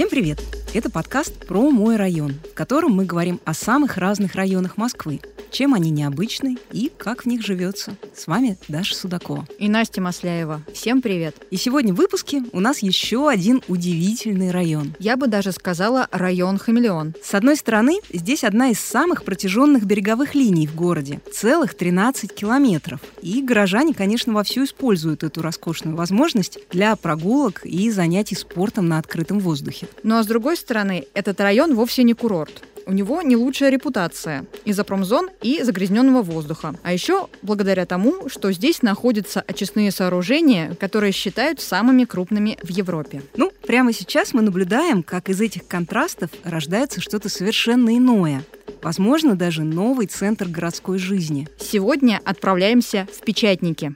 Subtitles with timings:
[0.00, 0.40] Всем привет!
[0.72, 5.74] Это подкаст про мой район, в котором мы говорим о самых разных районах Москвы, чем
[5.74, 7.96] они необычны и как в них живется.
[8.14, 9.46] С вами Даша Судакова.
[9.58, 10.62] И Настя Масляева.
[10.72, 11.36] Всем привет.
[11.50, 14.94] И сегодня в выпуске у нас еще один удивительный район.
[14.98, 17.14] Я бы даже сказала район Хамелеон.
[17.22, 21.20] С одной стороны, здесь одна из самых протяженных береговых линий в городе.
[21.32, 23.00] Целых 13 километров.
[23.22, 29.40] И горожане, конечно, вовсю используют эту роскошную возможность для прогулок и занятий спортом на открытом
[29.40, 29.88] воздухе.
[30.02, 32.62] Ну а с другой стороны, этот район вовсе не курорт.
[32.90, 36.74] У него не лучшая репутация из-за промзон и загрязненного воздуха.
[36.82, 43.22] А еще благодаря тому, что здесь находятся очистные сооружения, которые считают самыми крупными в Европе.
[43.36, 48.42] Ну, прямо сейчас мы наблюдаем, как из этих контрастов рождается что-то совершенно иное.
[48.82, 51.46] Возможно, даже новый центр городской жизни.
[51.60, 53.94] Сегодня отправляемся в Печатники.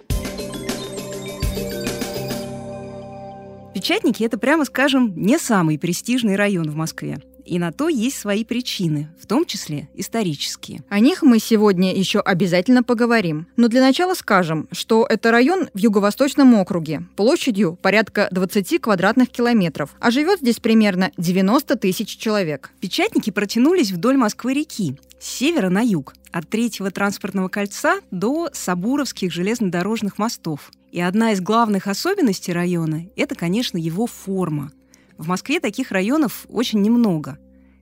[3.75, 7.19] Печатники– это, прямо скажем, не самый престижный район в Москве.
[7.45, 10.83] И на то есть свои причины, в том числе исторические.
[10.89, 13.47] О них мы сегодня еще обязательно поговорим.
[13.56, 19.95] Но для начала скажем, что это район в Юго-Восточном округе, площадью порядка 20 квадратных километров,
[20.00, 22.70] а живет здесь примерно 90 тысяч человек.
[22.81, 30.19] Печатники протянулись вдоль Москвы-реки, с севера на юг, от третьего транспортного кольца до Сабуровских железнодорожных
[30.19, 30.70] мостов.
[30.91, 34.72] И одна из главных особенностей района– это, конечно, его форма.
[35.19, 37.39] В Москве таких районов очень немного.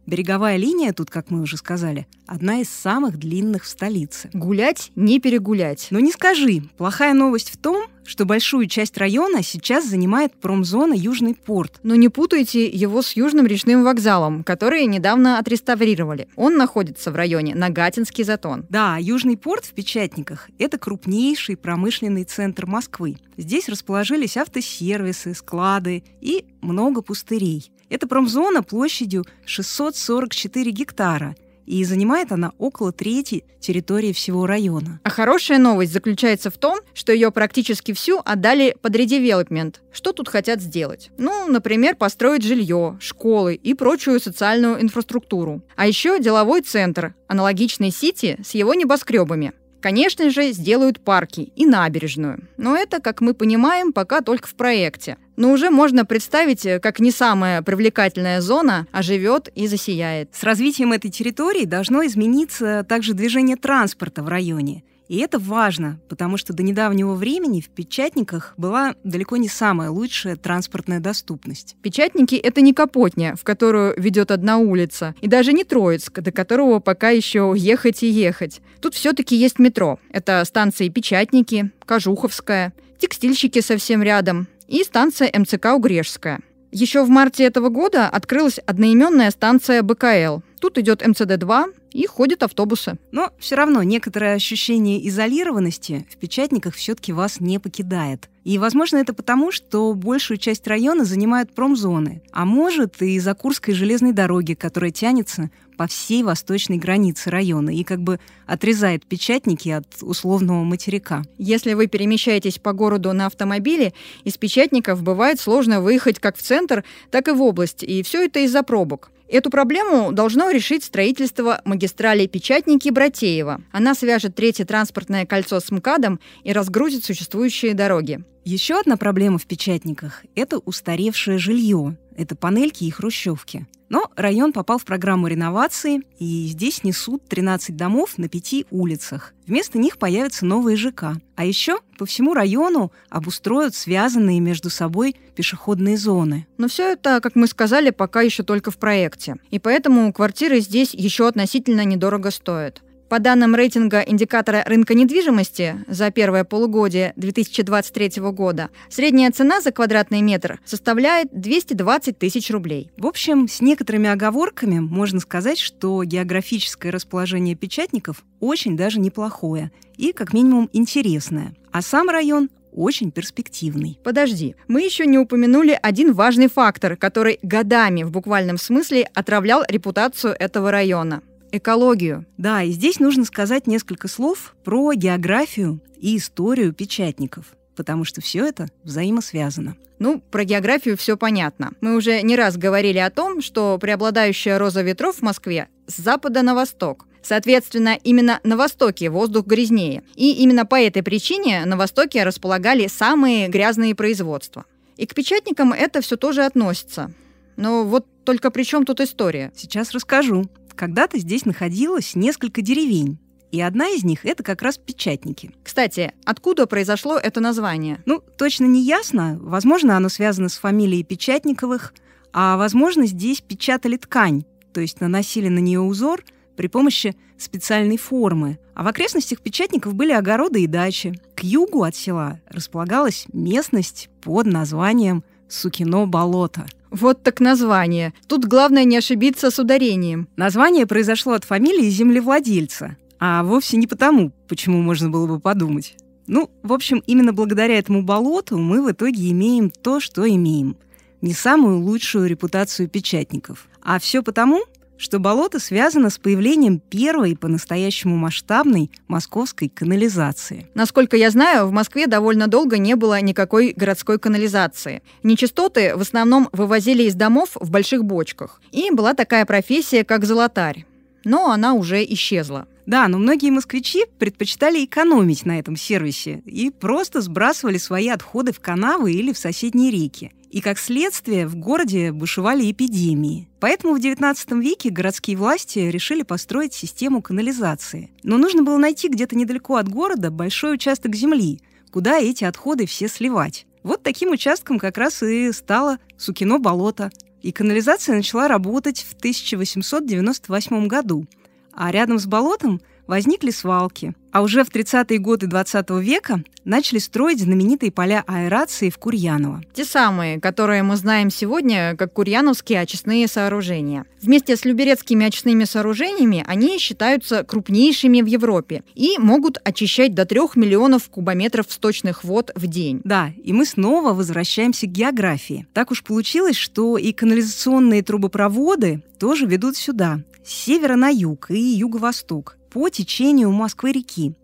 [0.06, 4.30] Береговая линия тут, как мы уже сказали, одна из самых длинных в столице.
[4.32, 5.88] Гулять не перегулять.
[5.90, 11.34] Но не скажи, плохая новость в том, что большую часть района сейчас занимает промзона Южный
[11.34, 11.78] порт.
[11.82, 16.26] Но не путайте его с Южным речным вокзалом, который недавно отреставрировали.
[16.34, 18.66] Он находится в районе Нагатинский затон.
[18.68, 23.18] Да, Южный порт в Печатниках– это крупнейший промышленный центр Москвы.
[23.36, 27.70] Здесь расположились автосервисы, склады и много пустырей.
[27.92, 34.98] Это промзона площадью 644 гектара, и занимает она около трети территории всего района.
[35.04, 39.82] А хорошая новость заключается в том, что ее практически всю отдали под редевелопмент.
[39.92, 41.10] Что тут хотят сделать?
[41.18, 45.60] Ну, например, построить жилье, школы и прочую социальную инфраструктуру.
[45.76, 49.52] А еще деловой центр, аналогичный Сити с его небоскребами.
[49.82, 52.48] Конечно же, сделают парки и набережную.
[52.56, 55.16] Но это, как мы понимаем, пока только в проекте.
[55.36, 60.34] Но уже можно представить, как не самая привлекательная зона оживет и засияет.
[60.34, 64.84] С развитием этой территории должно измениться также движение транспорта в районе.
[65.12, 70.36] И это важно, потому что до недавнего времени в Печатниках была далеко не самая лучшая
[70.36, 71.76] транспортная доступность.
[71.82, 76.80] Печатники— это не Капотня, в которую ведет одна улица, и даже не Троицк, до которого
[76.80, 78.62] пока еще ехать и ехать.
[78.80, 80.00] Тут все-таки есть метро.
[80.08, 86.40] Это станции Печатники, Кожуховская, текстильщики совсем рядом и станция МЦК Угрешская.
[86.70, 90.40] Еще в марте этого года открылась одноименная станция БКЛ.
[90.58, 92.98] Тут идет МЦД-2, и ходят автобусы.
[93.10, 98.28] Но все равно некоторое ощущение изолированности в печатниках все-таки вас не покидает.
[98.44, 103.72] И, возможно, это потому, что большую часть района занимают промзоны, а может и из-за Курской
[103.72, 109.86] железной дороги, которая тянется по всей восточной границе района и как бы отрезает печатники от
[110.00, 111.22] условного материка.
[111.38, 113.92] Если вы перемещаетесь по городу на автомобиле,
[114.24, 118.40] из печатников бывает сложно выехать как в центр, так и в область, и все это
[118.40, 119.10] из-за пробок.
[119.32, 123.62] Эту проблему должно решить строительство магистрали Печатники-Братеева.
[123.72, 128.22] Она свяжет третье транспортное кольцо с МКАДом и разгрузит существующие дороги.
[128.44, 131.96] Еще одна проблема в Печатниках– это устаревшее жилье.
[132.16, 133.66] Это панельки и хрущевки.
[133.88, 139.32] Но район попал в программу реновации, и здесь несут 13 домов на пяти улицах.
[139.46, 141.20] Вместо них появятся новые ЖК.
[141.36, 146.46] А еще по всему району обустроят связанные между собой пешеходные зоны.
[146.58, 149.36] Но все это, как мы сказали, пока еще только в проекте.
[149.50, 152.82] И поэтому квартиры здесь еще относительно недорого стоят.
[153.12, 160.22] По данным рейтинга индикатора рынка недвижимости за первое полугодие 2023 года, средняя цена за квадратный
[160.22, 162.90] метр составляет 220 тысяч рублей.
[162.96, 170.12] В общем, с некоторыми оговорками можно сказать, что географическое расположение печатников очень даже неплохое и,
[170.12, 171.54] как минимум, интересное.
[171.70, 173.98] А сам район очень перспективный.
[174.02, 180.34] Подожди, мы еще не упомянули один важный фактор, который годами в буквальном смысле отравлял репутацию
[180.38, 182.26] этого района экологию.
[182.38, 188.46] Да, и здесь нужно сказать несколько слов про географию и историю печатников потому что все
[188.46, 189.76] это взаимосвязано.
[189.98, 191.72] Ну, про географию все понятно.
[191.80, 196.42] Мы уже не раз говорили о том, что преобладающая роза ветров в Москве с запада
[196.42, 197.06] на восток.
[197.22, 200.02] Соответственно, именно на востоке воздух грязнее.
[200.16, 204.64] И именно по этой причине на востоке располагали самые грязные производства.
[204.96, 207.12] И к печатникам это все тоже относится.
[207.56, 209.52] Но вот Только при чем тут история?
[209.56, 210.46] Сейчас расскажу.
[210.74, 213.18] Когда-то здесь находилось несколько деревень.
[213.50, 215.50] И одна из них— это как раз печатники.
[215.62, 218.02] Кстати, откуда произошло это название?
[218.06, 219.38] Ну, точно не ясно.
[219.40, 221.92] Возможно, оно связано с фамилией Печатниковых,
[222.32, 226.24] а возможно, здесь печатали ткань, то есть наносили на нее узор
[226.56, 228.58] при помощи специальной формы.
[228.74, 231.12] А в окрестностях Печатников были огороды и дачи.
[231.34, 236.64] К югу от села располагалась местность под названием Сукино болото.
[236.92, 238.12] Вот так название.
[238.28, 240.28] Тут главное не ошибиться с ударением.
[240.36, 245.96] Название произошло от фамилии землевладельца, а вовсе не потому, почему можно было бы подумать.
[246.26, 250.76] Ну, в общем, именно благодаря этому болоту мы в итоге имеем то, что имеем.
[251.22, 253.68] Не самую лучшую репутацию печатников.
[253.80, 254.62] А все потому,
[255.02, 260.68] что болото связано с появлением первой по-настоящему масштабной московской канализации.
[260.74, 265.02] Насколько я знаю, в Москве довольно долго не было никакой городской канализации.
[265.24, 268.62] Нечистоты в основном вывозили из домов в больших бочках.
[268.70, 270.86] И была такая профессия, как золотарь.
[271.24, 272.68] Но она уже исчезла.
[272.86, 278.60] Да, но многие москвичи предпочитали экономить на этом сервисе и просто сбрасывали свои отходы в
[278.60, 280.32] канавы или в соседние реки.
[280.50, 283.48] И как следствие в городе бушевали эпидемии.
[283.58, 288.10] Поэтому в XIX веке городские власти решили построить систему канализации.
[288.22, 293.08] Но нужно было найти где-то недалеко от города большой участок земли, куда эти отходы все
[293.08, 293.66] сливать.
[293.82, 297.10] Вот таким участком как раз и стало Сукино болото.
[297.40, 301.26] И канализация начала работать в 1898 году–
[301.74, 304.14] а рядом с болотом возникли свалки.
[304.32, 309.62] А уже в 30-е годы 20 века начали строить знаменитые поля аэрации в Курьяново.
[309.74, 314.06] Те самые, которые мы знаем сегодня как курьяновские очистные сооружения.
[314.22, 320.40] Вместе с люберецкими очистными сооружениями они считаются крупнейшими в Европе и могут очищать до 3
[320.54, 323.02] миллионов кубометров сточных вод в день.
[323.04, 325.66] Да, и мы снова возвращаемся к географии.
[325.74, 331.60] Так уж получилось, что и канализационные трубопроводы тоже ведут сюда, с севера на юг и
[331.60, 334.34] юго-восток, по течению Москвы-реки.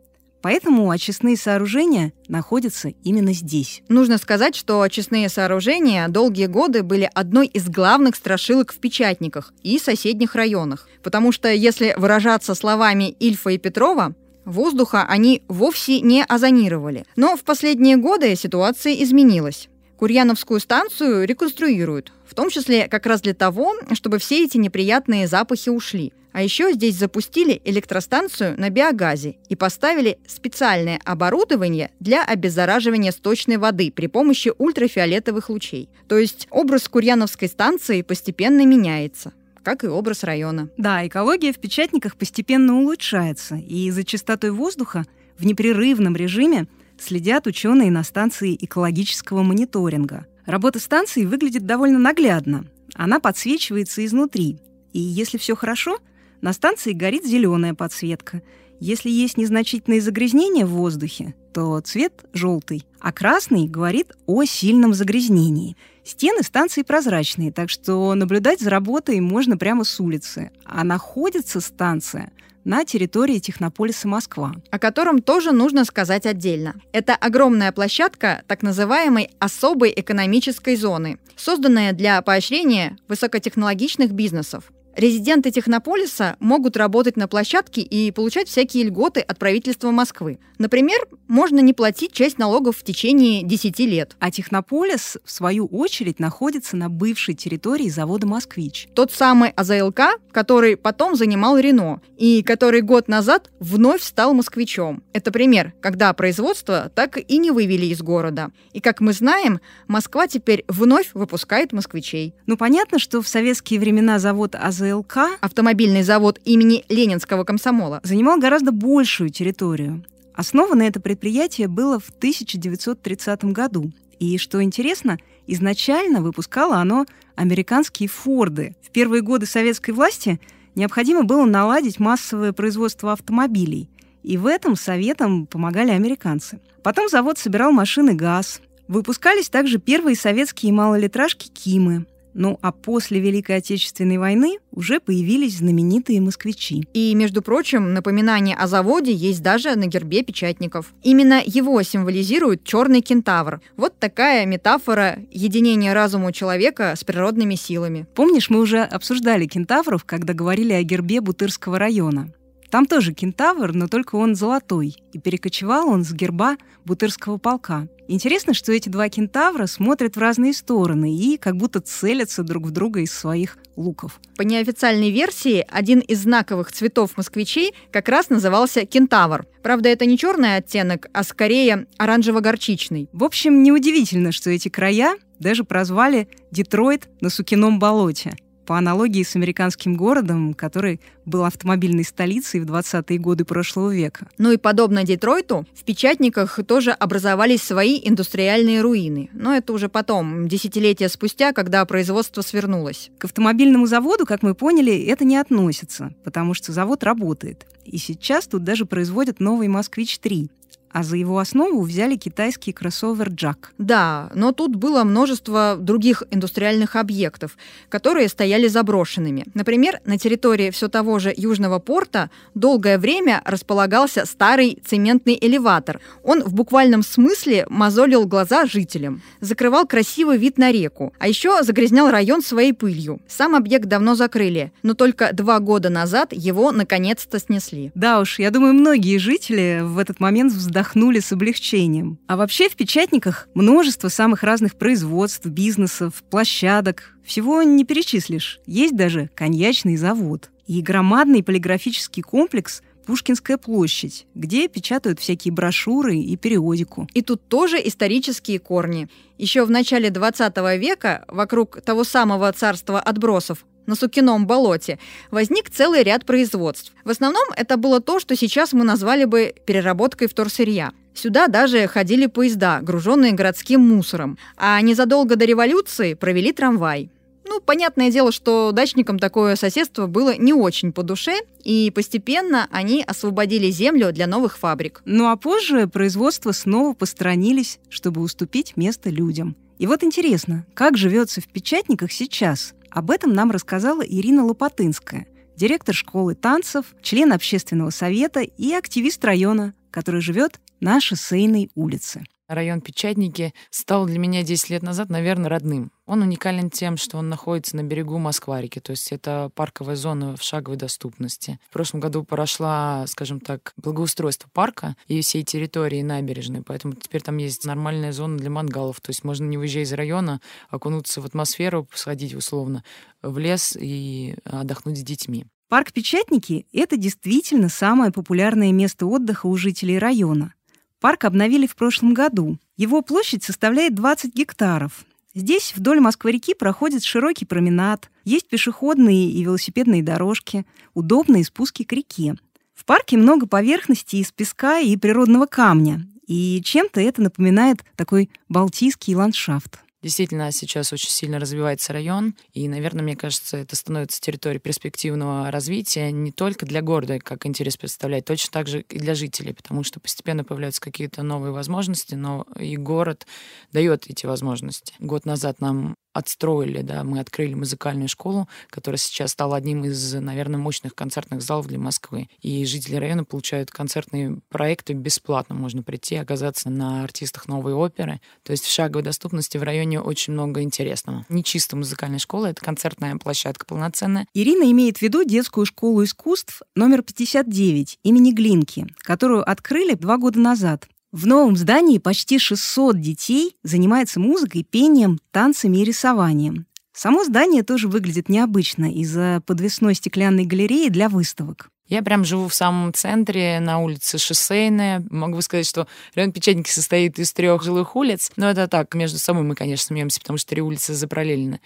[0.41, 3.83] Поэтому очистные сооружения находятся именно здесь.
[3.89, 9.79] Нужно сказать, что очистные сооружения долгие годы были одной из главных страшилок в печатниках и
[9.79, 10.89] соседних районах.
[11.03, 14.15] Потому что, если выражаться словами Ильфа и Петрова,
[14.45, 17.05] воздуха они вовсе не озонировали.
[17.17, 19.69] Но в последние годы ситуация изменилась.
[19.99, 25.71] Курьяновскую станцию реконструируют, в том числе как раз для того, чтобы все эти неприятные запахи
[25.71, 26.13] ушли.
[26.31, 33.91] А еще здесь запустили электростанцию на биогазе и поставили специальное оборудование для обеззараживания сточной воды
[33.91, 35.89] при помощи ультрафиолетовых лучей.
[36.07, 39.33] То есть образ Курьяновской станции постепенно меняется
[39.65, 40.71] как и образ района.
[40.79, 45.05] Да, экология в печатниках постепенно улучшается, и за чистотой воздуха
[45.37, 46.69] в непрерывном режиме
[47.01, 50.27] следят ученые на станции экологического мониторинга.
[50.47, 52.67] Работа станции выглядит довольно наглядно.
[52.95, 54.59] Она подсвечивается изнутри.
[54.93, 55.99] И если все хорошо,
[56.41, 58.43] на станции горит зеленая подсветка.
[58.81, 65.77] Если есть незначительные загрязнения в воздухе, то цвет желтый, а красный говорит о сильном загрязнении.
[66.05, 70.53] Стены станции прозрачные, так что наблюдать за работой можно прямо с улицы.
[70.65, 72.31] А находится станция
[72.69, 74.53] на территории Технополиса Москва.
[74.71, 76.75] О котором тоже нужно сказать отдельно.
[76.93, 84.65] Это огромная площадка так называемой особой экономической зоны, созданная для поощрения высокотехнологичных бизнесов.
[84.99, 90.41] Резиденты Технополиса могут работать на площадке и получать всякие льготы от правительства Москвы.
[90.59, 94.17] Например, можно не платить часть налогов в течение 10 лет.
[94.19, 98.89] А Технополис, в свою очередь, находится на бывшей территории завода «Москвич».
[98.93, 105.05] Тот самый АЗЛК, который потом занимал Рено, и который год назад вновь стал москвичом.
[105.13, 108.51] Это пример, когда производство так и не вывели из города.
[108.73, 112.35] И, как мы знаем, Москва теперь вновь выпускает москвичей.
[112.47, 118.39] Ну, понятно, что в советские времена завод АЗЛК АЗЛК, автомобильный завод имени Ленинского комсомола, занимал
[118.39, 120.05] гораздо большую территорию.
[120.35, 123.93] Основано это предприятие было в 1930 году.
[124.19, 128.77] И, что интересно, изначально выпускало оно американские «Форды».
[128.83, 130.41] В первые годы советской власти
[130.75, 133.89] необходимо было наладить массовое производство автомобилей.
[134.23, 136.61] И в этом советам помогали американцы.
[136.83, 138.61] Потом завод собирал машины ГАЗ.
[138.89, 142.07] Выпускались также первые советские малолитражки «Кимы»,
[142.39, 146.85] ну а после Великой Отечественной войны уже появились знаменитые москвичи.
[146.95, 150.95] И, между прочим, напоминание о заводе есть даже на гербе печатников.
[151.03, 153.61] Именно его символизирует черный кентавр.
[153.77, 158.07] Вот такая метафора единения разума человека с природными силами.
[158.15, 162.33] Помнишь, мы уже обсуждали кентавров, когда говорили о гербе Бутырского района.
[162.71, 167.89] Там тоже кентавр, но только он золотой, и перекочевал он с герба Бутырского полка.
[168.11, 172.71] Интересно, что эти два кентавра смотрят в разные стороны и как будто целятся друг в
[172.71, 174.19] друга из своих луков.
[174.37, 179.47] По неофициальной версии, один из знаковых цветов москвичей как раз назывался кентавр.
[179.63, 183.11] Правда, это не черный оттенок, а скорее оранжево-горчичный.
[183.13, 188.35] В общем, неудивительно, что эти края даже прозвали Детройт на Сукином болоте–
[188.69, 194.29] по аналогии с американским городом, который был автомобильной столицей в 20-е годы прошлого века.
[194.37, 199.31] Ну и подобно Детройту, в Печатниках тоже образовались свои индустриальные руины.
[199.33, 203.11] Но это уже потом, десятилетия спустя, когда производство свернулось.
[203.17, 207.67] К автомобильному заводу, как мы поняли, это не относится, потому что завод работает.
[207.87, 210.51] И сейчас тут даже производят новый «Москвич-3»,
[210.93, 213.73] а за его основу взяли китайский кроссовер Джак.
[213.79, 217.57] Да, но тут было множество других индустриальных объектов,
[217.89, 219.45] которые стояли заброшенными.
[219.55, 226.01] Например, на территории все того же Южного порта долгое время располагался старый цементный элеватор.
[226.25, 232.11] Он в буквальном смысле мозолил глаза жителям, закрывал красивый вид на реку, а еще загрязнял
[232.11, 233.21] район своей пылью.
[233.29, 237.93] Сам объект давно закрыли, но только два года назад его наконец-то снесли.
[237.95, 242.19] Да уж, я думаю, многие жители в этот момент вздохнули вздохнули с облегчением.
[242.29, 247.17] А вообще в печатниках множество самых разных производств, бизнесов, площадок.
[247.25, 248.61] Всего не перечислишь.
[248.65, 250.51] Есть даже коньячный завод.
[250.69, 257.09] И громадный полиграфический комплекс Пушкинская площадь, где печатают всякие брошюры и периодику.
[257.15, 259.09] И тут тоже исторические корни.
[259.39, 265.01] Еще в начале 20 века вокруг того самого царства отбросов на Сукином болоте,
[265.33, 266.93] возник целый ряд производств.
[267.05, 270.93] В основном это было то, что сейчас мы назвали бы переработкой вторсырья.
[271.15, 274.39] Сюда даже ходили поезда, груженные городским мусором.
[274.57, 277.11] А незадолго до революции провели трамвай.
[277.45, 283.03] Ну, понятное дело, что дачникам такое соседство было не очень по душе, и постепенно они
[283.03, 285.01] освободили землю для новых фабрик.
[285.07, 289.57] Ну а позже производство снова постранились, чтобы уступить место людям.
[289.79, 292.75] И вот интересно, как живется в печатниках сейчас?
[292.99, 299.73] Об этом нам рассказала Ирина Лопатынская, директор школы танцев, член общественного совета и активист района,
[299.93, 302.25] который живет на шоссейной улице.
[302.49, 305.93] Район Печатники стал для меня 10 лет назад, наверное, родным.
[306.07, 310.43] Он уникален тем, что он находится на берегу Москварики, то есть это парковая зона в
[310.43, 311.61] шаговой доступности.
[311.69, 317.37] В прошлом году прошла, скажем так, благоустройство парка и всей территории набережной, поэтому теперь там
[317.37, 320.41] есть нормальная зона для мангалов, то есть можно не выезжая из района,
[320.71, 322.83] окунуться в атмосферу, сходить условно
[323.21, 325.45] в лес и отдохнуть с детьми.
[325.69, 330.55] Парк Печатники— это действительно самое популярное место отдыха у жителей района.
[331.01, 332.59] Парк обновили в прошлом году.
[332.77, 335.05] Его площадь составляет 20 гектаров.
[335.35, 342.35] Здесь вдоль Москвы-реки проходит широкий променад, есть пешеходные и велосипедные дорожки, удобные спуски к реке.
[342.75, 349.15] В парке много поверхностей из песка и природного камня, и чем-то это напоминает такой балтийский
[349.15, 349.79] ландшафт.
[350.01, 356.13] Действительно, сейчас очень сильно развивается район, и, наверное, мне кажется, это становится территорией перспективного развития
[356.13, 359.99] не только для города, как интерес представляет, точно так же и для жителей, потому что
[359.99, 363.27] постепенно появляются какие-то новые возможности, но и город
[363.73, 364.95] дает эти возможности.
[365.01, 370.59] Год назад нам отстроили, да, мы открыли музыкальную школу, которая сейчас стала одним из, наверное,
[370.59, 372.29] мощных концертных залов для Москвы.
[372.41, 375.55] И жители района получают концертные проекты бесплатно.
[375.55, 378.21] Можно прийти, оказаться на артистах новой оперы.
[378.43, 381.25] То есть в шаговой доступности в районе очень много интересного.
[381.29, 384.27] Не чисто музыкальная школа, это концертная площадка полноценная.
[384.35, 390.39] Ирина имеет в виду детскую школу искусств номер 59 имени Глинки, которую открыли два года
[390.39, 390.89] назад.
[391.11, 396.67] В новом здании почти 600 детей занимается музыкой, пением, танцами и рисованием.
[396.93, 401.71] Само здание тоже выглядит необычно из-за подвесной стеклянной галереи для выставок.
[401.89, 405.03] Я прям живу в самом центре, на улице Шоссейная.
[405.11, 408.31] Могу сказать, что район Печатники состоит из трех жилых улиц.
[408.37, 411.61] Но это так, между собой мы, конечно, смеемся, потому что три улицы запараллелены.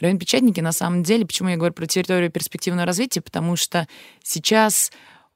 [0.00, 3.20] Район Печатники, на самом деле, почему я говорю про территорию перспективного развития?
[3.20, 3.86] Потому что
[4.22, 4.90] сейчас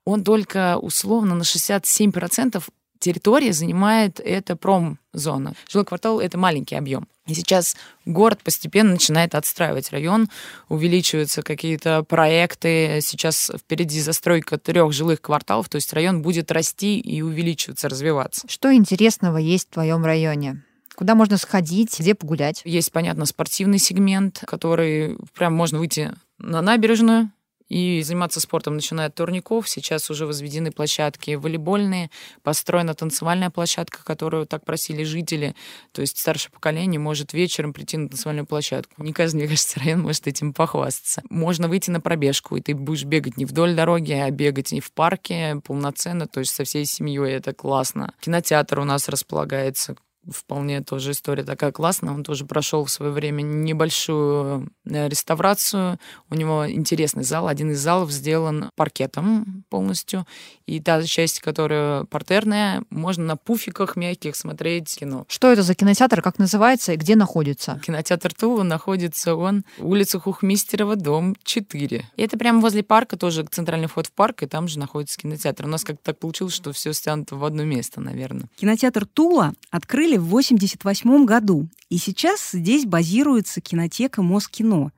[0.04, 2.62] он только условно на 67%
[3.02, 5.54] территория занимает эта промзона.
[5.68, 7.06] Жилой квартал— это маленький объем.
[7.26, 10.28] И сейчас город постепенно начинает отстраивать район,
[10.68, 13.00] увеличиваются какие-то проекты.
[13.02, 18.46] Сейчас впереди застройка трех жилых кварталов, то есть район будет расти и увеличиваться, развиваться.
[18.48, 20.62] Что интересного есть в твоем районе?
[20.94, 22.62] Куда можно сходить, где погулять?
[22.64, 27.30] Есть, понятно, спортивный сегмент, который прям можно выйти на набережную,
[27.72, 29.66] и заниматься спортом, начиная от турников.
[29.66, 32.10] Сейчас уже возведены площадки волейбольные,
[32.42, 35.56] построена танцевальная площадка, которую так просили жители.
[35.92, 39.02] То есть старшее поколение может вечером прийти на танцевальную площадку.
[39.02, 41.22] Не каждый, мне кажется, район может этим похвастаться.
[41.30, 44.92] Можно выйти на пробежку, и ты будешь бегать не вдоль дороги, а бегать и в
[44.92, 47.32] парке полноценно, то есть со всей семьей.
[47.32, 48.12] Это классно.
[48.20, 49.96] Кинотеатр у нас располагается
[50.30, 52.12] вполне тоже история такая классная.
[52.12, 55.98] Он тоже прошел в свое время небольшую э, реставрацию.
[56.30, 57.48] У него интересный зал.
[57.48, 60.26] Один из залов сделан паркетом полностью.
[60.66, 65.24] И та часть, которая партерная, можно на пуфиках мягких смотреть кино.
[65.28, 67.80] Что это за кинотеатр, как называется и где находится?
[67.84, 72.04] Кинотеатр Тула находится он улица Хухмистерова, дом 4.
[72.16, 75.66] И это прямо возле парка, тоже центральный вход в парк, и там же находится кинотеатр.
[75.66, 78.48] У нас как-то так получилось, что все стянуто в одно место, наверное.
[78.56, 84.92] Кинотеатр Тула открыли в 1988 году, и сейчас здесь базируется кинотека Москино.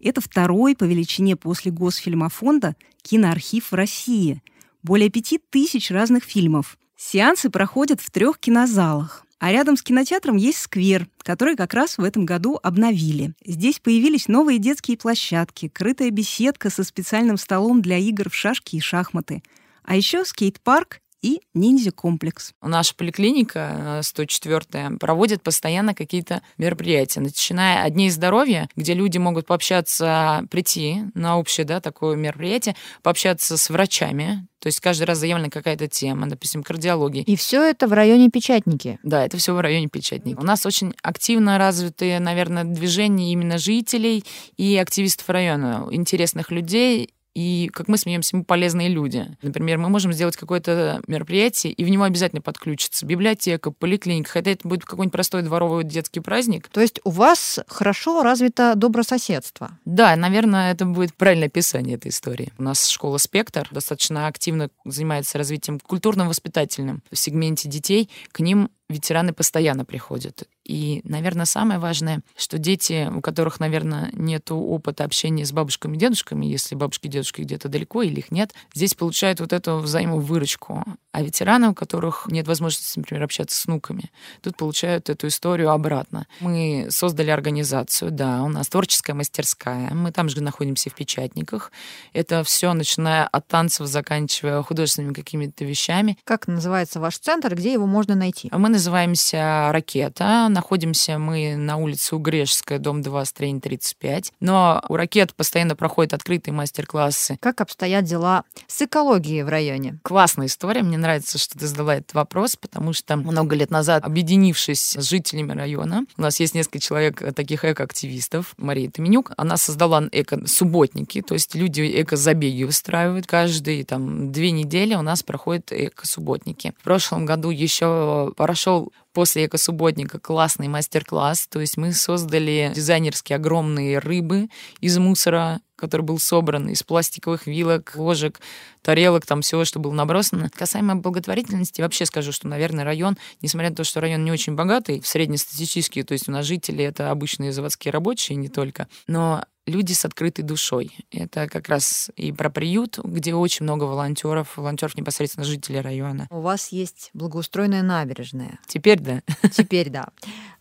[0.00, 4.42] Это второй по величине после Госфильмофонда киноархив в России.
[4.82, 6.78] Более пяти тысяч разных фильмов.
[6.96, 9.26] Сеансы проходят в трех кинозалах.
[9.38, 13.32] А рядом с кинотеатром есть сквер, который как раз в этом году обновили.
[13.42, 18.80] Здесь появились новые детские площадки, крытая беседка со специальным столом для игр в шашки и
[18.80, 19.42] шахматы.
[19.82, 22.52] А еще скейт-парк и ниндзя-комплекс.
[22.62, 29.46] Наша поликлиника 104 э, проводит постоянно какие-то мероприятия, начиная от Дней здоровья, где люди могут
[29.46, 35.48] пообщаться, прийти на общее да, такое мероприятие, пообщаться с врачами, то есть каждый раз заявлена
[35.48, 37.22] какая-то тема, допустим, кардиологии.
[37.22, 38.98] И все это в районе Печатники.
[39.02, 40.36] Да, это все в районе Печатники.
[40.38, 44.22] У нас очень активно развиты, наверное, движения именно жителей
[44.58, 49.26] и активистов района, интересных людей, и, как мы смеемся, мы полезные люди.
[49.42, 54.66] Например, мы можем сделать какое-то мероприятие, и в него обязательно подключится библиотека, поликлиника, хотя это
[54.66, 56.68] будет какой-нибудь простой дворовой детский праздник.
[56.68, 59.78] То есть у вас хорошо развито добрососедство?
[59.84, 62.52] Да, наверное, это будет правильное описание этой истории.
[62.58, 68.10] У нас школа «Спектр» достаточно активно занимается развитием культурно-воспитательным в сегменте детей.
[68.32, 70.48] К ним ветераны постоянно приходят.
[70.70, 75.98] И, наверное, самое важное, что дети, у которых, наверное, нет опыта общения с бабушками и
[75.98, 80.84] дедушками, если бабушки и дедушки где-то далеко или их нет, здесь получают вот эту взаимовыручку.
[81.10, 84.12] А ветераны, у которых нет возможности, например, общаться с внуками,
[84.42, 86.28] тут получают эту историю обратно.
[86.38, 91.72] Мы создали организацию, да, у нас творческая мастерская, мы там же находимся в печатниках.
[92.12, 96.16] Это все, начиная от танцев, заканчивая художественными какими-то вещами.
[96.22, 98.48] Как называется ваш центр, где его можно найти?
[98.52, 100.46] Мы называемся «Ракета».
[100.60, 104.34] Находимся мы на улице Угрешская, дом 2, строение 35.
[104.40, 107.38] Но у «Ракет» постоянно проходят открытые мастер-классы.
[107.40, 109.98] Как обстоят дела с экологией в районе?
[110.02, 110.82] Классная история.
[110.82, 115.52] Мне нравится, что ты задала этот вопрос, потому что много лет назад, объединившись с жителями
[115.52, 118.52] района, у нас есть несколько человек таких эко-активистов.
[118.58, 123.26] Мария Таменюк, она создала эко-субботники, то есть люди эко-забеги устраивают.
[123.26, 126.74] Каждые там две недели у нас проходят эко-субботники.
[126.78, 131.46] В прошлом году еще прошел прошел после эко-субботника классный мастер-класс.
[131.48, 134.48] То есть мы создали дизайнерские огромные рыбы
[134.80, 138.40] из мусора, который был собран из пластиковых вилок, ложек,
[138.82, 140.50] тарелок, там всего, что было набросано.
[140.54, 145.02] Касаемо благотворительности, вообще скажу, что, наверное, район, несмотря на то, что район не очень богатый,
[145.02, 150.04] среднестатистический, то есть у нас жители— это обычные заводские рабочие, не только, но люди с
[150.04, 150.92] открытой душой.
[151.10, 156.26] Это как раз и про приют, где очень много волонтеров, волонтеров непосредственно жителей района.
[156.30, 158.58] У вас есть благоустроенная набережная.
[158.66, 159.22] Теперь да.
[159.52, 160.08] Теперь да.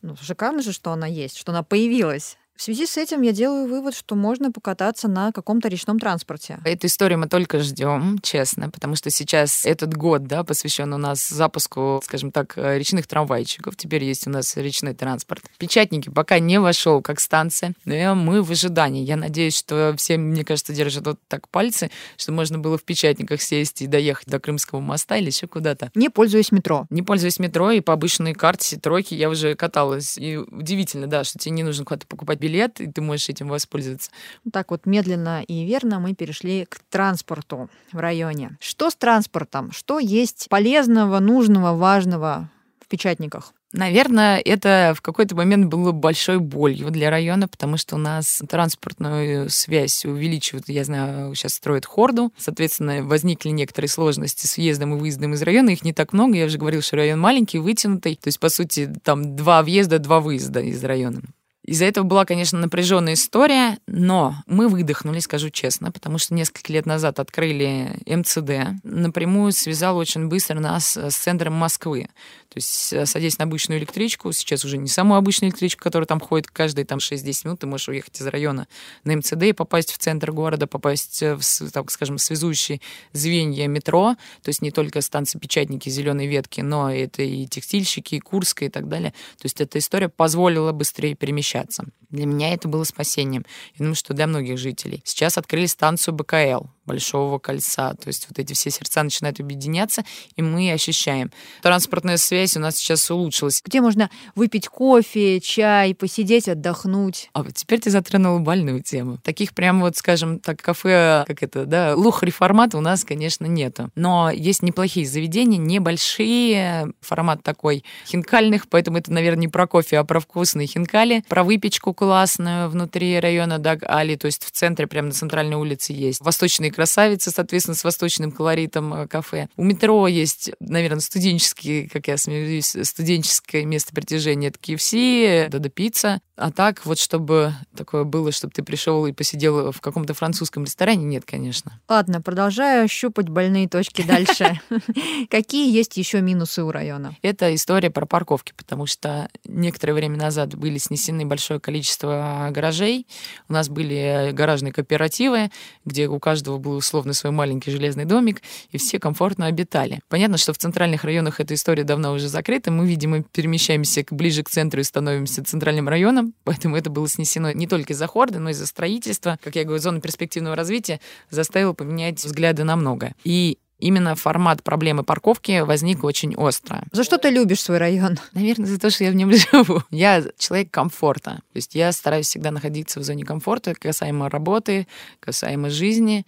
[0.01, 2.38] Ну, шикарно же, что она есть, что она появилась.
[2.60, 6.60] В связи с этим я делаю вывод, что можно покататься на каком-то речном транспорте.
[6.65, 11.26] Эту историю мы только ждем, честно, потому что сейчас этот год, да, посвящен у нас
[11.30, 13.78] запуску, скажем так, э, речных трамвайчиков.
[13.78, 15.45] Теперь есть у нас речной транспорт.
[15.58, 19.06] Печатники пока не вошел как станция, но мы в ожидании.
[19.06, 23.41] Я надеюсь, что все, мне кажется, держат вот так пальцы, что можно было в печатниках
[23.41, 25.91] сесть и доехать до Крымского моста или еще куда-то.
[25.95, 26.88] Не пользуясь метро.
[26.89, 30.17] Не пользуясь метро, и по обычной карте тройки я уже каталась.
[30.17, 33.47] И удивительно, да, что тебе не нужно куда-то покупать билет билет, и ты можешь этим
[33.47, 34.12] воспользоваться.
[34.51, 38.57] Так вот медленно и верно мы перешли к транспорту в районе.
[38.59, 39.71] Что с транспортом?
[39.71, 43.53] Что есть полезного, нужного, важного в печатниках?
[43.71, 49.51] Наверное, это в какой-то момент было большой болью для района, потому что у нас транспортную
[49.51, 50.69] связь увеличивают.
[50.69, 52.33] Я знаю, сейчас строят хорду.
[52.35, 55.69] Соответственно, возникли некоторые сложности с въездом и выездом из района.
[55.69, 56.35] Их не так много.
[56.35, 58.15] Я уже говорил, что район маленький, вытянутый.
[58.15, 61.21] То есть, по сути, там два въезда, два выезда из района.
[61.69, 66.88] Из-за этого была, конечно, напряженная история, но мы выдохнули, скажу честно, потому что несколько лет
[66.88, 72.10] назад открыли МЦД, напрямую связал очень быстро нас с центром Москвы.
[72.49, 76.19] То есть, э, садясь на обычную электричку, сейчас уже не самую обычную электричку, которая там
[76.19, 78.67] ходит каждые там 6-10 минут, ты можешь уехать из района
[79.03, 82.82] на МЦД и попасть в центр города, попасть в, так скажем, связующие
[83.13, 88.19] звенья метро, то есть не только станции печатники зеленой ветки, но это и текстильщики, и
[88.19, 89.12] Курская и так далее.
[89.38, 91.86] То есть эта история позволила быстрее перемещаться перемещаться.
[92.10, 93.45] Для меня это было спасением.
[93.76, 95.02] Я думаю, что для многих жителей.
[95.06, 97.93] Сейчас открыли станцию БКЛ, Большого кольца.
[97.93, 100.04] То есть вот эти все сердца начинают объединяться,
[100.36, 101.32] и мы ощущаем.
[101.62, 103.62] Транспортная связь у нас сейчас улучшилась.
[103.63, 107.30] Где можно выпить кофе, чай, посидеть, отдохнуть?
[107.34, 109.19] А вот теперь ты затронула больную тему.
[109.24, 113.91] Таких прям вот, скажем так, кафе, как это, да, лухари формата у нас, конечно, нету.
[113.93, 120.04] Но есть неплохие заведения, небольшие, формат такой хинкальных, поэтому это, наверное, не про кофе, а
[120.04, 125.13] про вкусные хинкали, про выпечку классную внутри района Даг-Али, то есть в центре, прямо на
[125.13, 126.21] центральной улице есть.
[126.21, 129.47] Восточные красавицы, соответственно, с восточным колоритом э, кафе.
[129.58, 134.49] У метро есть, наверное, студенческий, как я смеюсь, студенческое место притяжения.
[134.49, 136.21] Это KFC, Додо Пицца.
[136.39, 141.04] А так вот, чтобы такое было, чтобы ты пришел и посидел в каком-то французском ресторане,
[141.04, 141.82] нет, конечно.
[141.89, 144.62] Ладно, продолжаю щупать больные точки дальше.
[145.30, 147.15] Какие есть еще минусы у района?
[147.21, 153.07] Это история про парковки, потому что некоторое время назад были снесены большое количество гаражей.
[153.47, 155.51] У нас были гаражные кооперативы,
[155.85, 160.01] где у каждого был условно свой маленький железный домик, и все комфортно обитали.
[160.09, 162.71] Понятно, что в центральных районах эта история давно уже закрыта.
[162.71, 167.67] Мы, видимо, перемещаемся ближе к центру и становимся центральным районом, поэтому это было снесено не
[167.67, 169.39] только из-за хорды, но и из-за строительства.
[169.43, 173.15] Как я говорю, зона перспективного развития заставила поменять взгляды на многое.
[173.23, 176.83] И именно формат проблемы парковки возник очень остро.
[176.91, 178.19] За что ты любишь свой район?
[178.33, 179.81] Наверное, за то, что я в нем живу.
[179.89, 181.41] Я человек комфорта.
[181.51, 184.87] То есть я стараюсь всегда находиться в зоне комфорта касаемо работы,
[185.19, 186.25] касаемо жизни.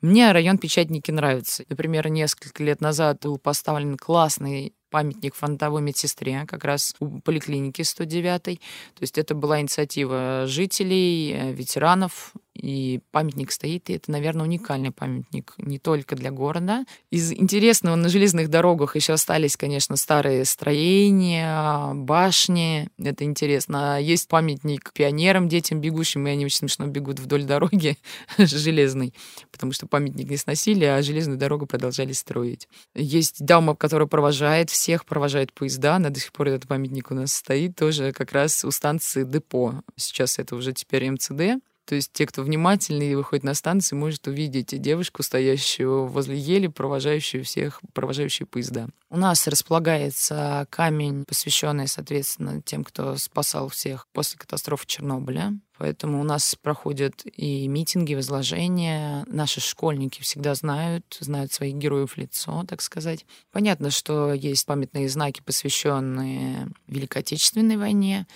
[0.00, 1.64] Мне район Печатники нравится.
[1.68, 8.42] Например, несколько лет назад был поставлен классный памятник фронтовой медсестре, как раз у поликлиники 109.
[8.42, 8.60] То
[9.00, 15.54] есть это была инициатива жителей, э, ветеранов, и памятник стоит, и это, наверное, уникальный памятник
[15.58, 16.84] не только для города.
[17.10, 22.88] Из интересного на железных дорогах еще остались, конечно, старые строения, башни.
[22.96, 24.00] Это интересно.
[24.00, 27.98] Есть памятник пионерам, детям бегущим, и они очень смешно бегут вдоль дороги
[28.38, 29.12] железной,
[29.50, 32.68] потому что памятник не сносили, а железную дорогу продолжали строить.
[32.94, 35.96] Есть дама, которая провожает всех, провожает поезда.
[35.96, 39.82] Она до сих пор этот памятник у нас стоит, тоже как раз у станции депо.
[39.96, 41.60] Сейчас это уже теперь МЦД.
[41.86, 47.44] То есть те, кто внимательный выходит на станцию, может увидеть девушку, стоящую возле ели, провожающую
[47.44, 48.88] всех, провожающую поезда.
[49.10, 55.52] У нас располагается камень, посвященный, соответственно, тем, кто спасал всех после катастрофы Чернобыля.
[55.76, 59.24] Поэтому у нас проходят и митинги, возложения.
[59.26, 63.26] Наши школьники всегда знают, знают своих героев лицо, так сказать.
[63.50, 68.26] Понятно, что есть памятные знаки, посвященные Великой Отечественной войне.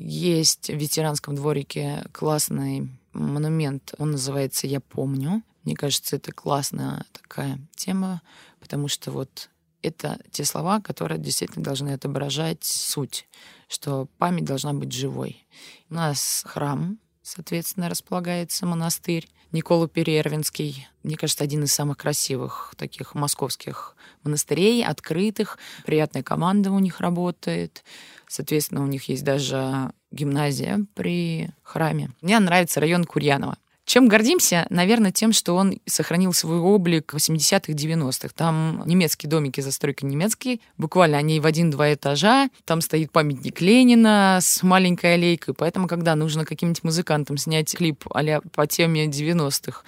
[0.00, 5.42] Есть в ветеранском дворике классный монумент, он называется «Я помню».
[5.64, 8.22] Мне кажется, это классная такая тема,
[8.60, 9.50] потому что вот
[9.82, 13.26] это те слова, которые действительно должны отображать суть,
[13.66, 15.44] что память должна быть живой.
[15.90, 20.88] У нас храм, соответственно, располагается монастырь Никола Перервинский.
[21.02, 25.58] Мне кажется, один из самых красивых таких московских монастырей, открытых.
[25.84, 27.84] Приятная команда у них работает.
[28.26, 32.10] Соответственно, у них есть даже гимназия при храме.
[32.20, 33.58] Мне нравится район Курьянова.
[33.88, 34.66] Чем гордимся?
[34.68, 38.34] Наверное, тем, что он сохранил свой облик 80-х, 90-х.
[38.36, 40.60] Там немецкие домики, застройка немецкие.
[40.76, 42.50] Буквально они в один-два этажа.
[42.66, 45.54] Там стоит памятник Ленина с маленькой аллейкой.
[45.54, 49.80] Поэтому, когда нужно каким-нибудь музыкантам снять клип а по теме 90-х,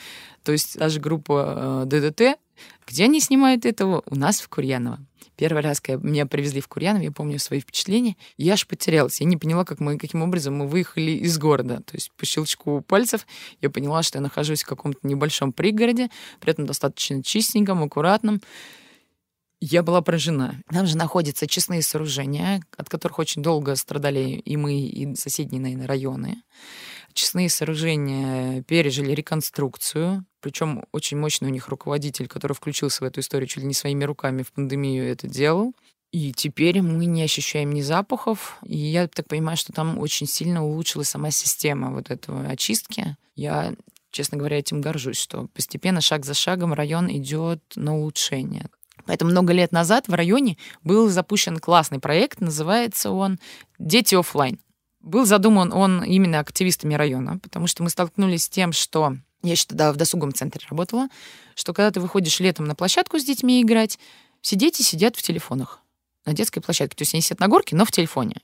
[0.45, 2.41] то есть даже группа э, ДДТ,
[2.87, 4.03] где они снимают этого?
[4.07, 4.99] У нас в Курьяново.
[5.41, 9.23] Первый раз, когда меня привезли в Курьянов, я помню свои впечатления, я аж потерялась.
[9.23, 11.77] Я не поняла, как мы, каким образом мы выехали из города.
[11.77, 13.27] То есть по щелчку пальцев
[13.63, 18.43] я поняла, что я нахожусь в каком-то небольшом пригороде, при этом достаточно чистеньком, аккуратном.
[19.61, 20.63] Я была поражена.
[20.71, 25.87] Там же находятся честные сооружения, от которых очень долго страдали и мы, и соседние, наверное,
[25.87, 26.43] районы.
[27.13, 33.49] Честные сооружения пережили реконструкцию, причем очень мощный у них руководитель, который включился в эту историю
[33.49, 35.75] чуть ли не своими руками в пандемию это делал.
[36.13, 38.59] И теперь мы не ощущаем ни запахов.
[38.65, 43.17] И я так понимаю, что там очень сильно улучшилась сама система вот этого очистки.
[43.37, 43.75] Я,
[44.11, 48.69] честно говоря, этим горжусь, что постепенно, шаг за шагом, район идет на улучшение.
[49.07, 53.39] Поэтому много лет назад в районе был запущен классный проект, называется он
[53.79, 54.59] «Дети офлайн».
[55.01, 59.67] Был задуман он именно активистами района, потому что мы столкнулись с тем, что я еще
[59.67, 61.09] тогда в досуговом центре работала,
[61.55, 63.99] что когда ты выходишь летом на площадку с детьми играть,
[64.43, 65.81] все дети сидят в телефонах
[66.27, 66.97] на детской площадке.
[66.97, 68.37] То есть они сидят на горке, но в телефоне.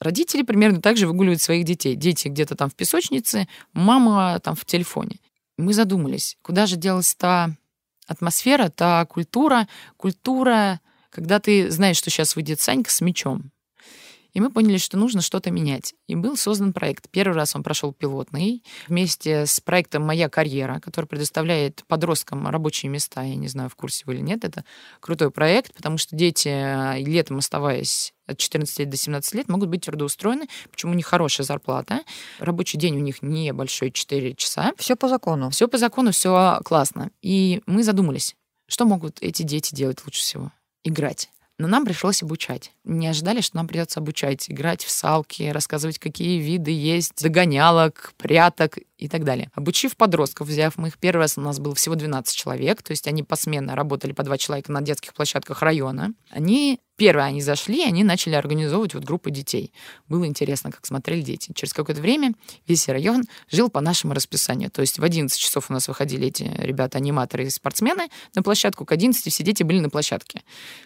[0.00, 1.94] Родители примерно так же выгуливают своих детей.
[1.94, 5.18] Дети где-то там в песочнице, мама там в телефоне.
[5.56, 7.54] Мы задумались, куда же делась та
[8.12, 13.50] атмосфера, та культура, культура, когда ты знаешь, что сейчас выйдет Санька с мечом,
[14.32, 15.94] И мы поняли, что нужно что-то менять.
[16.06, 17.10] И был создан проект.
[17.10, 23.22] Первый раз он прошел пилотный вместе с проектом «Моя карьера», который предоставляет подросткам рабочие места.
[23.22, 24.44] Я не знаю, в курсе вы или нет.
[24.44, 24.64] Это
[25.00, 29.68] крутой проект, потому что дети, э, летом оставаясь от 14 лет до 17 лет, могут
[29.68, 32.02] быть трудоустроены, почему у них хорошая зарплата.
[32.38, 34.72] Рабочий день у них небольшой, 4 часа.
[34.78, 35.50] Все по закону.
[35.50, 37.10] Все по закону, все классно.
[37.20, 38.34] И мы задумались,
[38.66, 40.52] что могут эти дети делать лучше всего?
[40.84, 41.30] Играть.
[41.62, 42.72] Но нам пришлось обучать.
[42.82, 48.78] Не ожидали, что нам придется обучать, играть в салки, рассказывать, какие виды есть, догонялок, пряток
[48.98, 49.48] и так далее.
[49.54, 53.06] Обучив подростков, взяв мы их первый раз, у нас было всего 12 человек, то есть
[53.06, 56.12] они посменно работали по два человека на детских площадках района.
[56.30, 59.72] Они Первое, они зашли, они начали организовывать вот группы детей.
[60.08, 61.50] Было интересно, как смотрели дети.
[61.52, 62.34] Через какое-то время
[62.68, 64.70] весь район жил по нашему расписанию.
[64.70, 68.92] То есть в 11 часов у нас выходили эти ребята-аниматоры и спортсмены на площадку, к
[68.92, 70.42] 11 все дети были на площадке.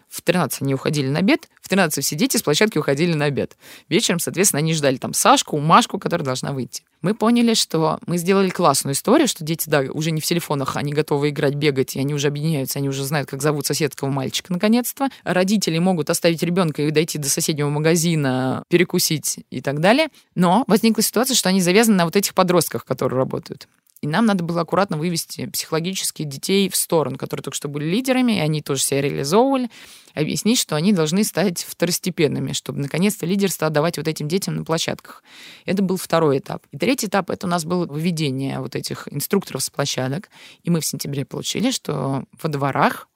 [0.09, 3.57] В 13 они уходили на обед, в 13 все дети с площадки уходили на обед.
[3.89, 6.85] Вечером, соответственно, они ждали там Сашку, Машку, которая должна выйти.
[7.03, 10.93] Мы поняли, что мы сделали классную историю, что дети, да, уже не в телефонах, они
[10.93, 15.09] готовы играть, бегать, и они уже объединяются, они уже знают, как зовут соседского мальчика, наконец-то.
[15.25, 20.09] Родители могут оставить ребенка и дойти до соседнего магазина, перекусить и так далее.
[20.35, 23.69] Но возникла ситуация, что они завязаны на вот этих подростках, которые работают.
[24.03, 28.33] И нам надо было аккуратно вывести психологически детей в сторону, которые только что были лидерами,
[28.33, 29.71] и они тоже себя реализовывали,
[30.15, 35.23] объяснить, что они должны стать второстепенными, чтобы наконец-то лидерство отдавать вот этим детям на площадках.
[35.65, 36.67] Это был второй этап.
[36.73, 40.29] И третий этап— это у нас было выведение вот этих инструкторов с площадок.
[40.63, 43.09] И мы в сентябре получили, что во дворах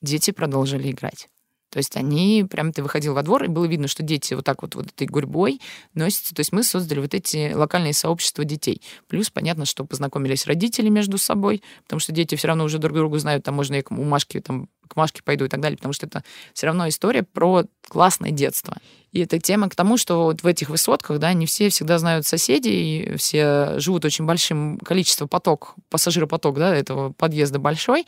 [0.00, 1.28] дети продолжили играть.
[1.70, 4.62] То есть они, прям ты выходил во двор, и было видно, что дети вот так
[4.62, 5.60] вот, вот этой гурьбой
[5.94, 6.34] носятся.
[6.34, 8.82] То есть мы создали вот эти локальные сообщества детей.
[9.08, 13.18] Плюс понятно, что познакомились родители между собой, потому что дети все равно уже друг друга
[13.18, 16.06] знают, там можно и к Машке, там, к Машке пойду и так далее, потому что
[16.06, 16.22] это
[16.52, 18.76] все равно история про классное детство.
[19.12, 22.26] И это тема к тому, что вот в этих высотках, да, не все всегда знают
[22.26, 28.06] соседей, все живут очень большим количеством поток, пассажиропоток, да, этого подъезда большой,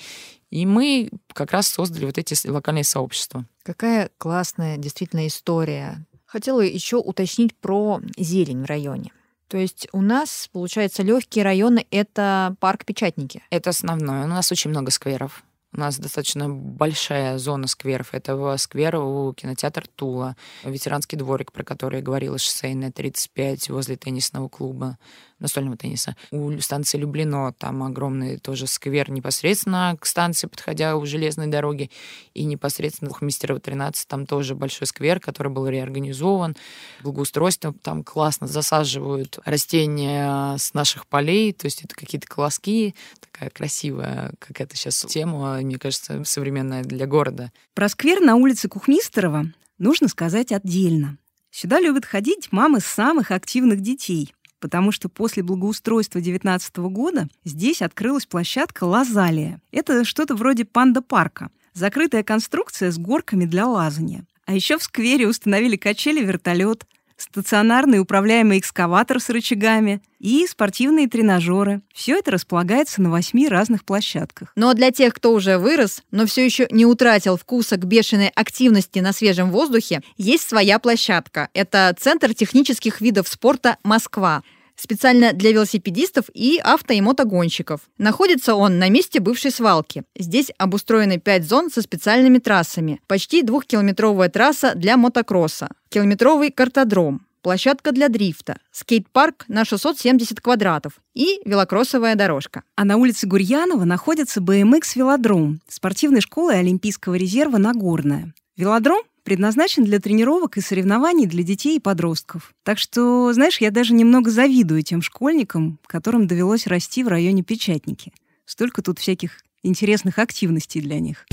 [0.51, 3.47] и мы как раз создали вот эти локальные сообщества.
[3.63, 6.05] Какая классная действительно история.
[6.27, 9.13] Хотела еще уточнить про зелень в районе.
[9.49, 13.43] То есть у нас, получается, легкие районы— это парк Печатники.
[13.51, 14.25] Это основное.
[14.25, 15.45] У нас очень много скверов.
[15.75, 18.13] У нас достаточно большая зона скверов.
[18.13, 24.49] Это сквер у кинотеатра Тула, ветеранский дворик, про который я говорила, шоссейная 35, возле теннисного
[24.49, 24.99] клуба,
[25.43, 26.17] настольного тенниса.
[26.31, 31.91] У станции Люблино там огромный тоже сквер непосредственно к станции, подходя у железной дороги,
[32.33, 36.57] и непосредственно у Мистерова 13 там тоже большой сквер, который был реорганизован.
[37.03, 44.33] Благоустройство там классно засаживают растения с наших полей, то есть это какие-то колоски, такая красивая
[44.39, 47.53] какая-то сейчас тема, мне кажется, современная для города.
[47.75, 49.47] Про сквер на улице Кухмистерова
[49.79, 51.19] нужно сказать отдельно.
[51.51, 58.27] Сюда любят ходить мамы самых активных детей, потому что после благоустройства 2019 года здесь открылась
[58.27, 59.61] площадка «Лазалия».
[59.73, 61.51] Это что-то вроде панда-парка.
[61.75, 64.25] Закрытая конструкция с горками для лазания.
[64.47, 66.87] А еще в сквере установили качели-вертолет,
[67.23, 71.83] стационарный управляемый экскаватор с рычагами и спортивные тренажеры.
[71.93, 74.53] Все это располагается на восьми разных площадках.
[74.57, 79.01] Но для тех, кто уже вырос, но все еще не утратил вкуса к бешеной активности
[79.01, 81.49] на свежем воздухе, есть своя площадка.
[81.55, 84.43] Это Центр технических видов спорта «Москва»
[84.83, 87.81] специально для велосипедистов и авто- и мотогонщиков.
[87.99, 90.03] Находится он на месте бывшей свалки.
[90.19, 93.01] Здесь обустроены пять зон со специальными трассами.
[93.07, 101.41] Почти двухкилометровая трасса для мотокросса, километровый картодром, площадка для дрифта, скейт-парк на 670 квадратов и
[101.45, 102.63] велокроссовая дорожка.
[102.77, 108.33] А на улице Гурьянова находится BMX-велодром спортивной школы Олимпийского резерва «Нагорная».
[108.57, 112.55] Велодром предназначен для тренировок и соревнований для детей и подростков.
[112.63, 118.13] Так что, знаешь, я даже немного завидую тем школьникам, которым довелось расти в районе Печатники.
[118.45, 121.27] Столько тут всяких интересных активностей для них.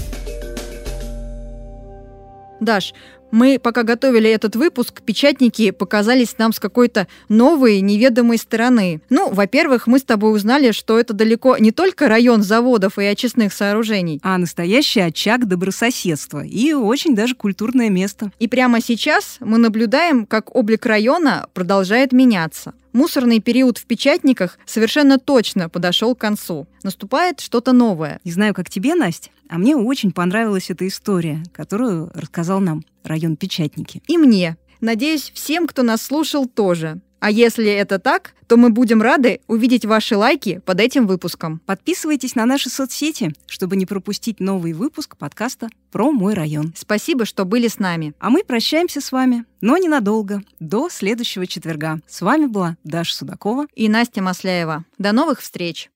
[2.60, 2.94] Даш,
[3.32, 9.02] мы, пока готовили этот выпуск, печатники показались нам с какой-то новой, неведомой стороны.
[9.10, 13.54] Ну, во-первых, мы с тобой узнали, что это далеко не только район заводов и очистных
[13.54, 18.32] сооружений, а настоящий очаг добрососедства и очень даже культурное место.
[18.40, 22.74] И прямо сейчас мы наблюдаем, как облик района продолжает меняться.
[22.92, 26.68] Мусорный период в печатниках совершенно точно подошел к концу.
[26.82, 28.20] Наступает что-то новое.
[28.24, 33.36] Не знаю, как тебе, Настя, а мне очень понравилась эта история, которую рассказал нам район
[33.36, 34.02] Печатники.
[34.08, 34.58] И мне.
[34.80, 37.02] Надеюсь, всем, кто нас слушал, тоже.
[37.20, 41.62] А если это так, то мы будем рады увидеть ваши лайки под этим выпуском.
[41.66, 46.74] Подписывайтесь на наши соцсети, чтобы не пропустить новый выпуск подкаста про мой район.
[46.78, 48.14] Спасибо, что были с нами.
[48.20, 52.00] А мы прощаемся с вами, но ненадолго, до следующего четверга.
[52.08, 54.86] С вами была Даша Судакова и Настя Масляева.
[54.98, 55.90] До новых встреч!